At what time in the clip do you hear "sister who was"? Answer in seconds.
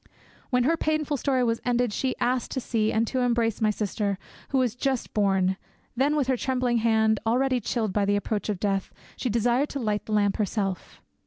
3.69-4.73